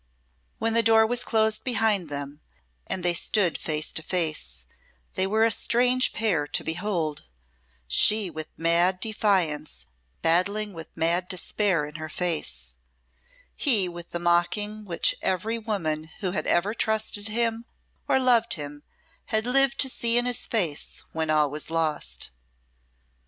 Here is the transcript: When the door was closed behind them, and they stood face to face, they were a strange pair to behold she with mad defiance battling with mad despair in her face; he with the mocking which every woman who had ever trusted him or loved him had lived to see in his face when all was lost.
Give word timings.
When 0.57 0.73
the 0.73 0.81
door 0.81 1.05
was 1.05 1.23
closed 1.23 1.63
behind 1.63 2.09
them, 2.09 2.41
and 2.87 3.05
they 3.05 3.13
stood 3.13 3.55
face 3.55 3.91
to 3.91 4.01
face, 4.01 4.65
they 5.13 5.27
were 5.27 5.43
a 5.43 5.51
strange 5.51 6.11
pair 6.11 6.47
to 6.47 6.63
behold 6.63 7.25
she 7.87 8.27
with 8.31 8.47
mad 8.57 8.99
defiance 8.99 9.85
battling 10.23 10.73
with 10.73 10.87
mad 10.97 11.27
despair 11.27 11.85
in 11.85 11.97
her 11.97 12.09
face; 12.09 12.75
he 13.55 13.87
with 13.87 14.09
the 14.09 14.17
mocking 14.17 14.85
which 14.85 15.13
every 15.21 15.59
woman 15.59 16.09
who 16.21 16.31
had 16.31 16.47
ever 16.47 16.73
trusted 16.73 17.27
him 17.27 17.65
or 18.07 18.17
loved 18.19 18.55
him 18.55 18.81
had 19.25 19.45
lived 19.45 19.77
to 19.81 19.87
see 19.87 20.17
in 20.17 20.25
his 20.25 20.47
face 20.47 21.03
when 21.13 21.29
all 21.29 21.47
was 21.51 21.69
lost. 21.69 22.31